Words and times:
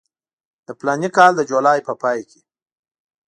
د 0.65 0.67
فلاني 0.79 1.09
کال 1.17 1.31
د 1.35 1.41
جولای 1.51 1.79
په 1.87 1.93
پای 2.01 2.19
کې. 2.29 2.41